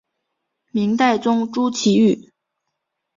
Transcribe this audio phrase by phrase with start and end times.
[0.71, 2.31] 明代宗朱祁钰。